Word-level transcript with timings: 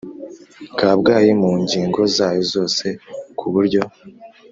Kabgayi 0.77 1.31
mu 1.41 1.51
ngingo 1.61 1.99
zayo 2.15 2.41
zose 2.53 2.85
ku 3.37 3.45
buryo 3.53 3.81